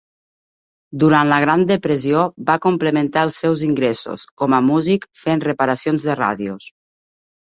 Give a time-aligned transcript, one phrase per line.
[1.01, 6.17] Durant la Gran Depressió va complementar els seus ingressos com a músic fent reparacions de
[6.23, 6.67] ràdios.